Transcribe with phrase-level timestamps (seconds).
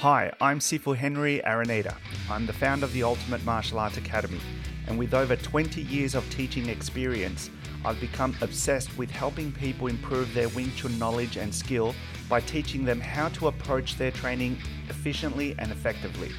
[0.00, 1.94] Hi, I'm Sifu Henry Araneda.
[2.30, 4.40] I'm the founder of the Ultimate Martial Arts Academy,
[4.86, 7.50] and with over 20 years of teaching experience,
[7.84, 11.94] I've become obsessed with helping people improve their Wing Chun knowledge and skill
[12.30, 14.56] by teaching them how to approach their training
[14.88, 16.30] efficiently and effectively.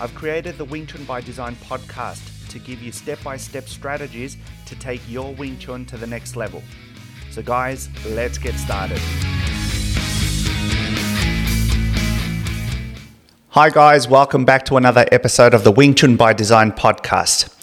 [0.00, 4.38] I've created the Wing Chun by Design podcast to give you step by step strategies
[4.66, 6.60] to take your Wing Chun to the next level.
[7.30, 9.00] So, guys, let's get started.
[13.54, 17.54] Hi, guys, welcome back to another episode of the Wing Chun by Design podcast.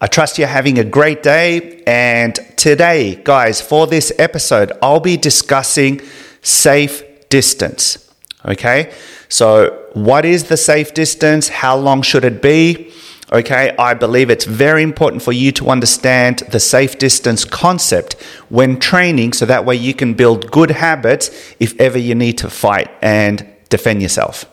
[0.00, 1.80] I trust you're having a great day.
[1.86, 6.00] And today, guys, for this episode, I'll be discussing
[6.42, 8.12] safe distance.
[8.46, 8.92] Okay,
[9.28, 11.46] so what is the safe distance?
[11.46, 12.92] How long should it be?
[13.30, 18.80] Okay, I believe it's very important for you to understand the safe distance concept when
[18.80, 21.30] training so that way you can build good habits
[21.60, 24.44] if ever you need to fight and defend yourself.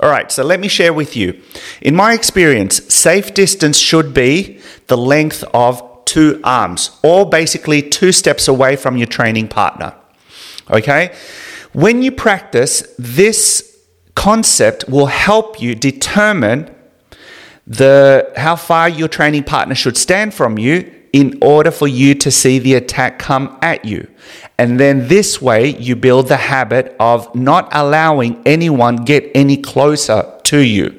[0.00, 1.40] All right, so let me share with you.
[1.80, 8.12] In my experience, safe distance should be the length of two arms, or basically two
[8.12, 9.94] steps away from your training partner.
[10.70, 11.14] Okay?
[11.72, 13.78] When you practice, this
[14.14, 16.74] concept will help you determine
[17.66, 22.30] the how far your training partner should stand from you in order for you to
[22.30, 24.08] see the attack come at you.
[24.58, 30.32] And then this way you build the habit of not allowing anyone get any closer
[30.44, 30.98] to you.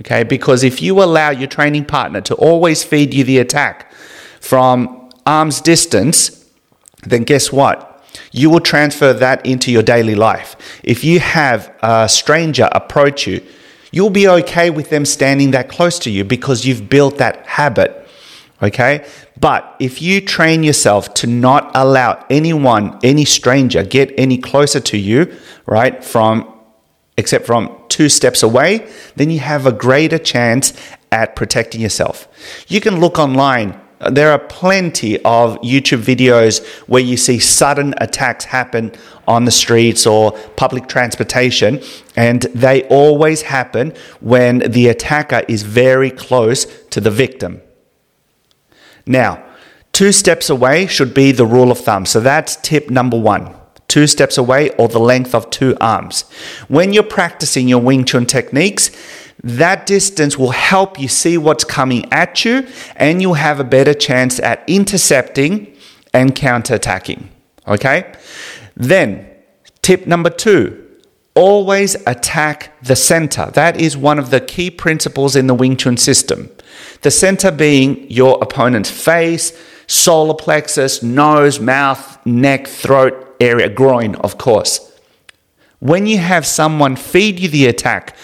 [0.00, 0.24] Okay?
[0.24, 3.92] Because if you allow your training partner to always feed you the attack
[4.40, 6.48] from arm's distance,
[7.02, 7.86] then guess what?
[8.32, 10.80] You will transfer that into your daily life.
[10.82, 13.42] If you have a stranger approach you,
[13.92, 17.99] you'll be okay with them standing that close to you because you've built that habit
[18.62, 19.06] Okay?
[19.38, 24.98] But if you train yourself to not allow anyone, any stranger, get any closer to
[24.98, 25.34] you,
[25.66, 26.46] right, from
[27.16, 30.72] except from two steps away, then you have a greater chance
[31.12, 32.26] at protecting yourself.
[32.68, 33.78] You can look online.
[34.10, 38.92] There are plenty of YouTube videos where you see sudden attacks happen
[39.28, 41.82] on the streets or public transportation,
[42.16, 47.60] and they always happen when the attacker is very close to the victim.
[49.06, 49.42] Now,
[49.92, 52.06] two steps away should be the rule of thumb.
[52.06, 53.54] So that's tip number one.
[53.88, 56.30] Two steps away or the length of two arms.
[56.68, 58.90] When you're practicing your Wing Chun techniques,
[59.42, 62.66] that distance will help you see what's coming at you
[62.96, 65.74] and you'll have a better chance at intercepting
[66.12, 67.24] and counterattacking.
[67.66, 68.12] Okay?
[68.76, 69.28] Then,
[69.82, 70.89] tip number two
[71.34, 73.50] always attack the center.
[73.52, 76.50] That is one of the key principles in the Wing Chun system.
[77.02, 84.38] The center being your opponent's face, solar plexus, nose, mouth, neck, throat area, groin, of
[84.38, 84.86] course.
[85.78, 88.14] When you have someone feed you the attack,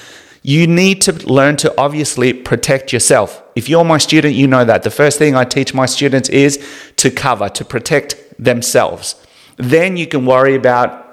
[0.42, 3.42] you need to learn to obviously protect yourself.
[3.56, 4.82] If you're my student, you know that.
[4.82, 6.64] The first thing I teach my students is
[6.96, 9.16] to cover, to protect themselves.
[9.56, 11.05] Then you can worry about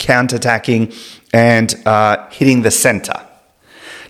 [0.00, 0.92] counterattacking
[1.32, 3.14] and uh, hitting the center.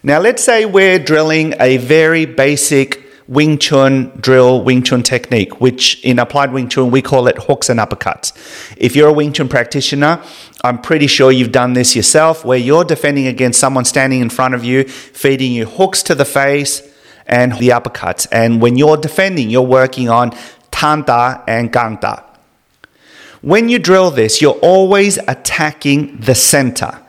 [0.02, 6.02] Now, let's say we're drilling a very basic Wing Chun drill, Wing Chun technique, which
[6.02, 8.32] in applied Wing Chun we call it hooks and uppercuts.
[8.76, 10.20] If you're a Wing Chun practitioner,
[10.64, 14.54] I'm pretty sure you've done this yourself where you're defending against someone standing in front
[14.54, 16.82] of you, feeding you hooks to the face
[17.26, 18.26] and the uppercuts.
[18.32, 20.32] And when you're defending, you're working on
[20.72, 22.24] Tanda and Gangda.
[23.42, 27.00] When you drill this, you're always attacking the center.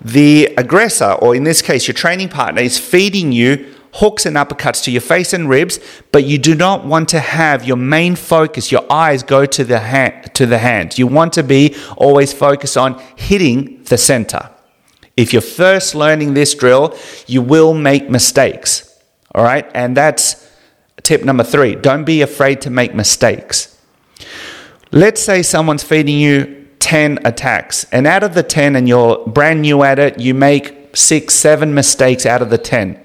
[0.00, 4.82] The aggressor, or in this case, your training partner, is feeding you hooks and uppercuts
[4.84, 5.80] to your face and ribs,
[6.12, 9.78] but you do not want to have your main focus, your eyes go to the
[9.78, 10.98] hand, to the hand.
[10.98, 14.50] You want to be always focused on hitting the center.
[15.16, 19.00] If you're first learning this drill, you will make mistakes.
[19.34, 19.66] All right?
[19.74, 20.46] And that's
[21.02, 21.76] tip number 3.
[21.76, 23.75] Don't be afraid to make mistakes.
[24.92, 27.84] Let's say someone's feeding you 10 attacks.
[27.90, 31.74] And out of the 10, and you're brand new at it, you make six, seven
[31.74, 33.00] mistakes out of the 10.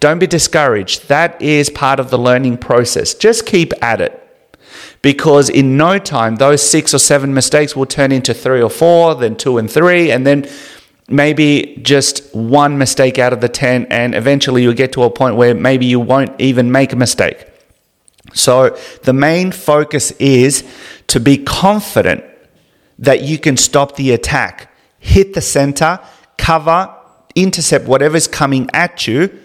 [0.00, 1.08] Don't be discouraged.
[1.08, 3.14] That is part of the learning process.
[3.14, 4.24] Just keep at it.
[5.00, 9.14] Because in no time, those six or seven mistakes will turn into three or four,
[9.14, 10.48] then two and three, and then
[11.08, 13.86] maybe just one mistake out of the 10.
[13.86, 17.47] And eventually you'll get to a point where maybe you won't even make a mistake.
[18.34, 20.64] So the main focus is
[21.08, 22.24] to be confident
[22.98, 26.00] that you can stop the attack, hit the center,
[26.36, 26.94] cover,
[27.34, 29.38] intercept whatever's coming at you,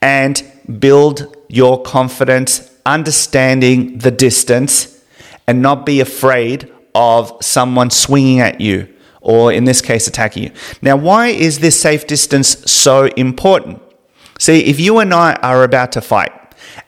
[0.00, 0.42] and
[0.80, 5.04] build your confidence, understanding the distance,
[5.46, 8.88] and not be afraid of someone swinging at you
[9.26, 10.50] or in this case, attacking you.
[10.80, 13.82] Now, why is this safe distance so important?
[14.38, 16.30] See, if you and I are about to fight,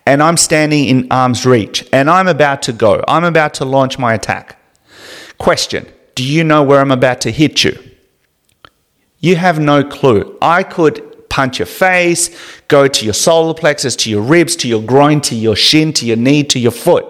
[0.07, 3.99] and I'm standing in arm's reach, and I'm about to go, I'm about to launch
[3.99, 4.59] my attack.
[5.39, 7.79] Question Do you know where I'm about to hit you?
[9.21, 10.37] You have no clue.
[10.41, 12.31] I could punch your face,
[12.69, 16.07] go to your solar plexus, to your ribs, to your groin, to your shin, to
[16.07, 17.07] your knee, to your foot.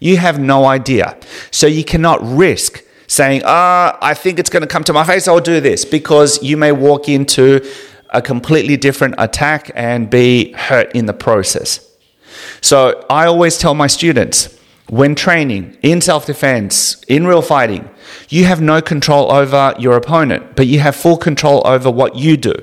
[0.00, 1.16] You have no idea.
[1.50, 5.04] So you cannot risk saying, ah, oh, I think it's going to come to my
[5.04, 7.66] face, I'll do this, because you may walk into
[8.10, 11.87] a completely different attack and be hurt in the process.
[12.60, 14.58] So I always tell my students
[14.88, 17.88] when training, in self defense, in real fighting,
[18.28, 22.36] you have no control over your opponent, but you have full control over what you
[22.36, 22.54] do.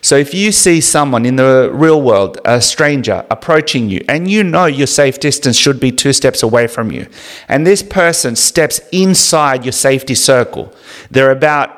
[0.00, 4.44] So if you see someone in the real world, a stranger, approaching you, and you
[4.44, 7.08] know your safe distance should be two steps away from you,
[7.48, 10.72] and this person steps inside your safety circle,
[11.10, 11.70] they're about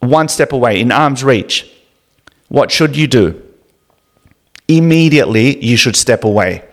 [0.00, 1.70] one step away, in arm's reach,
[2.48, 3.47] what should you do?
[4.68, 6.64] Immediately, you should step away.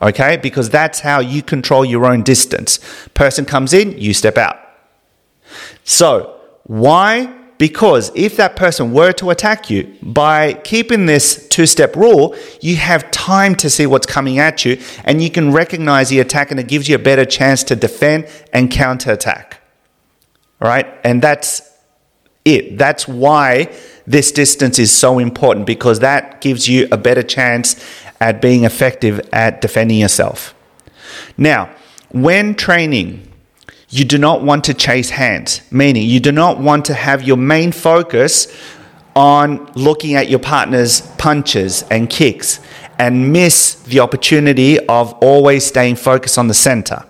[0.00, 0.36] Okay?
[0.36, 2.78] Because that's how you control your own distance.
[3.14, 4.58] Person comes in, you step out.
[5.84, 7.38] So, why?
[7.58, 12.74] Because if that person were to attack you, by keeping this two step rule, you
[12.76, 16.58] have time to see what's coming at you and you can recognize the attack and
[16.58, 19.60] it gives you a better chance to defend and counter attack.
[20.60, 20.86] All right?
[21.04, 21.62] And that's
[22.44, 22.78] it.
[22.78, 23.72] That's why
[24.06, 27.76] this distance is so important because that gives you a better chance
[28.20, 30.54] at being effective at defending yourself.
[31.36, 31.70] Now,
[32.10, 33.28] when training,
[33.88, 37.36] you do not want to chase hands, meaning you do not want to have your
[37.36, 38.48] main focus
[39.14, 42.60] on looking at your partner's punches and kicks
[42.98, 47.04] and miss the opportunity of always staying focused on the center.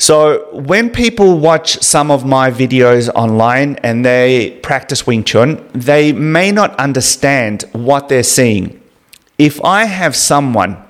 [0.00, 6.14] So, when people watch some of my videos online and they practice Wing Chun, they
[6.14, 8.80] may not understand what they're seeing.
[9.36, 10.82] If I have someone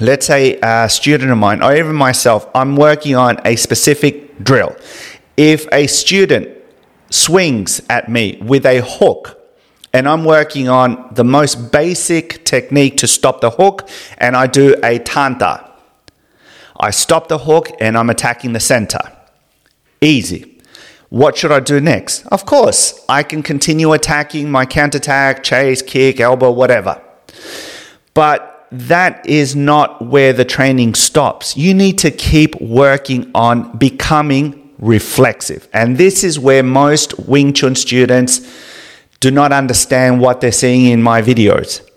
[0.00, 4.76] let's say a student of mine or even myself, I'm working on a specific drill.
[5.36, 6.48] If a student
[7.10, 9.34] swings at me with a hook,
[9.92, 14.76] and I'm working on the most basic technique to stop the hook, and I do
[14.82, 15.67] a tanta.
[16.78, 19.00] I stop the hook and I'm attacking the center.
[20.00, 20.60] Easy.
[21.10, 22.26] What should I do next?
[22.26, 27.00] Of course, I can continue attacking my counterattack, chase, kick, elbow, whatever.
[28.12, 31.56] But that is not where the training stops.
[31.56, 35.66] You need to keep working on becoming reflexive.
[35.72, 38.40] And this is where most Wing Chun students
[39.20, 41.87] do not understand what they're seeing in my videos.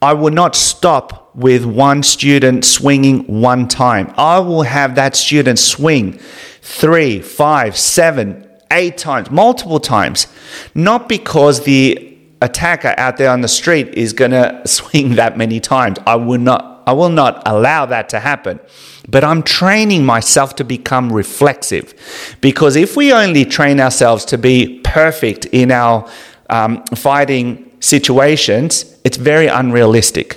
[0.00, 4.12] I will not stop with one student swinging one time.
[4.16, 6.18] I will have that student swing
[6.62, 10.26] three, five, seven, eight times, multiple times.
[10.74, 15.60] Not because the attacker out there on the street is going to swing that many
[15.60, 15.98] times.
[16.06, 18.60] I will not I will not allow that to happen.
[19.06, 21.92] But I'm training myself to become reflexive.
[22.40, 26.08] Because if we only train ourselves to be perfect in our
[26.48, 30.28] um, fighting situations, it's very unrealistic.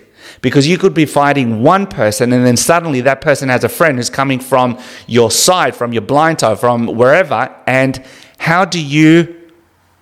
[0.41, 3.97] Because you could be fighting one person and then suddenly that person has a friend
[3.97, 7.55] who's coming from your side, from your blind side, from wherever.
[7.67, 8.03] And
[8.39, 9.41] how do you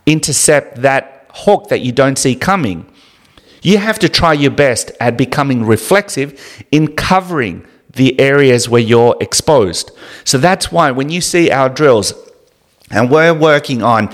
[0.05, 2.85] intercept that hook that you don't see coming.
[3.61, 9.15] You have to try your best at becoming reflexive in covering the areas where you're
[9.19, 9.91] exposed.
[10.23, 12.13] So that's why when you see our drills
[12.89, 14.13] and we're working on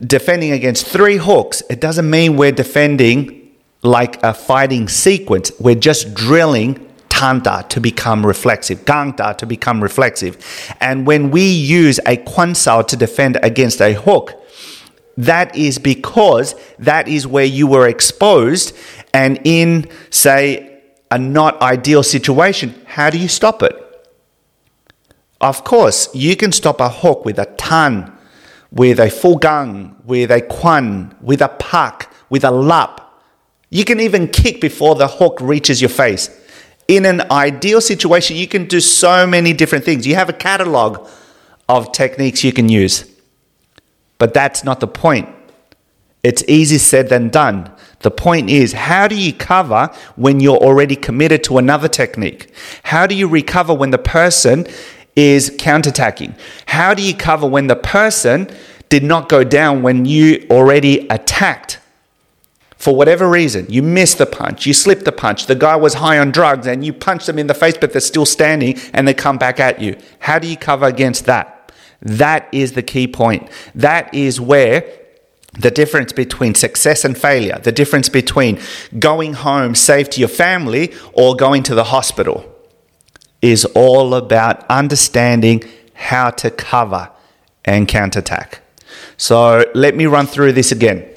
[0.00, 3.39] defending against three hooks, it doesn't mean we're defending
[3.82, 5.52] like a fighting sequence.
[5.58, 10.38] We're just drilling tanta to become reflexive, gangta to become reflexive.
[10.80, 14.34] And when we use a quan sao to defend against a hook,
[15.16, 18.74] that is because that is where you were exposed,
[19.12, 23.74] and in, say, a not ideal situation, how do you stop it?
[25.40, 28.16] Of course, you can stop a hook with a tan,
[28.70, 33.09] with a full gang, with a quan, with a pak, with a lap.
[33.70, 36.28] You can even kick before the hook reaches your face.
[36.88, 40.06] In an ideal situation, you can do so many different things.
[40.06, 41.08] You have a catalog
[41.68, 43.08] of techniques you can use.
[44.18, 45.28] But that's not the point.
[46.24, 47.72] It's easy said than done.
[48.00, 52.52] The point is, how do you cover when you're already committed to another technique?
[52.82, 54.66] How do you recover when the person
[55.14, 56.36] is counterattacking?
[56.66, 58.50] How do you cover when the person
[58.88, 61.78] did not go down when you already attacked?
[62.80, 66.18] For whatever reason, you missed the punch, you slipped the punch, the guy was high
[66.18, 69.12] on drugs and you punch them in the face, but they're still standing and they
[69.12, 69.98] come back at you.
[70.20, 71.72] How do you cover against that?
[72.00, 73.50] That is the key point.
[73.74, 74.90] That is where
[75.58, 78.58] the difference between success and failure, the difference between
[78.98, 82.50] going home safe to your family or going to the hospital
[83.42, 87.10] is all about understanding how to cover
[87.62, 88.62] and counterattack.
[89.18, 91.09] So let me run through this again.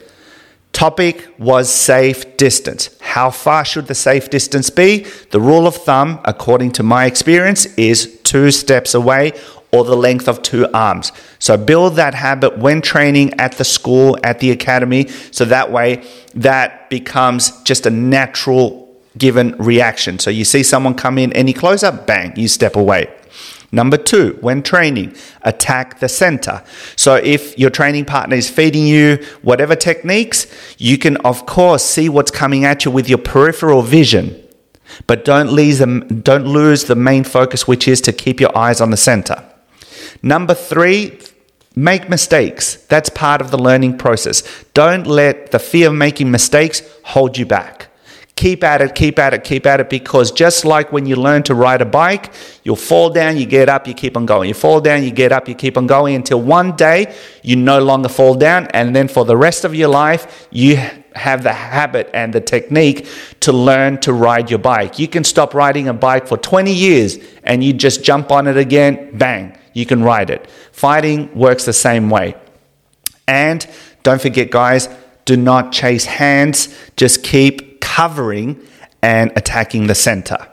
[0.74, 2.90] Topic was safe distance.
[3.00, 5.06] How far should the safe distance be?
[5.30, 9.34] The rule of thumb, according to my experience, is two steps away
[9.72, 11.12] or the length of two arms.
[11.40, 16.06] So build that habit when training at the school, at the academy, so that way
[16.36, 18.84] that becomes just a natural
[19.18, 20.18] given reaction.
[20.18, 23.14] So you see someone come in any closer, bang, you step away.
[23.74, 26.64] Number two, when training, attack the center.
[26.96, 30.46] So if your training partner is feeding you whatever techniques,
[30.78, 34.40] you can of course see what's coming at you with your peripheral vision.
[35.08, 35.88] But don't lose the,
[36.24, 39.44] don't lose the main focus, which is to keep your eyes on the center.
[40.22, 41.20] Number three,
[41.76, 42.76] make mistakes.
[42.76, 44.44] That's part of the learning process.
[44.76, 47.90] Don't let the fear of making mistakes hold you back.
[48.36, 51.44] Keep at it, keep at it, keep at it, because just like when you learn
[51.44, 54.48] to ride a bike, you'll fall down, you get up, you keep on going.
[54.48, 57.80] You fall down, you get up, you keep on going until one day you no
[57.80, 60.78] longer fall down, and then for the rest of your life, you
[61.16, 63.08] have the habit and the technique
[63.42, 64.98] to learn to ride your bike.
[64.98, 68.58] You can stop riding a bike for 20 years and you just jump on it
[68.58, 70.50] again, bang you can ride it.
[70.72, 72.36] Fighting works the same way.
[73.28, 73.68] And
[74.04, 74.88] don't forget, guys,
[75.26, 78.60] do not chase hands, just keep covering
[79.04, 80.48] and attacking the center.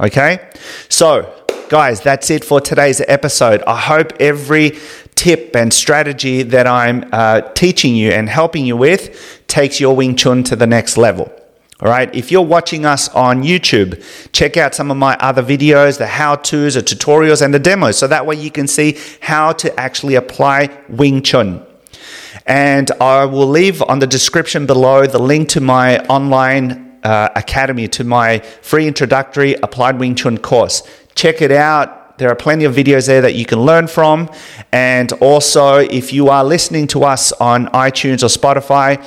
[0.00, 0.50] Okay?
[0.88, 1.32] So,
[1.68, 3.62] guys, that's it for today's episode.
[3.66, 4.72] I hope every
[5.14, 10.16] tip and strategy that I'm uh, teaching you and helping you with takes your Wing
[10.16, 11.32] Chun to the next level.
[11.80, 15.98] All right, if you're watching us on YouTube, check out some of my other videos,
[15.98, 17.98] the how to's, the tutorials, and the demos.
[17.98, 21.65] So that way you can see how to actually apply Wing Chun.
[22.46, 27.88] And I will leave on the description below the link to my online uh, academy,
[27.88, 30.82] to my free introductory applied Wing Chun course.
[31.14, 32.18] Check it out.
[32.18, 34.30] There are plenty of videos there that you can learn from.
[34.72, 39.04] And also, if you are listening to us on iTunes or Spotify,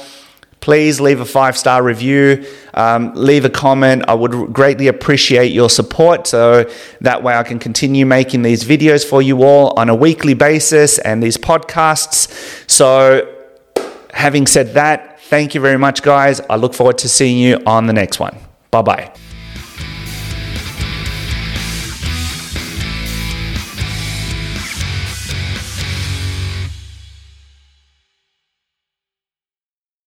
[0.62, 4.04] please leave a five star review, um, leave a comment.
[4.08, 6.70] I would greatly appreciate your support so
[7.02, 11.00] that way I can continue making these videos for you all on a weekly basis
[11.00, 12.70] and these podcasts.
[12.70, 13.36] So,
[14.14, 16.42] having said that, thank you very much, guys.
[16.50, 18.38] I look forward to seeing you on the next one.
[18.72, 19.29] Bye bye.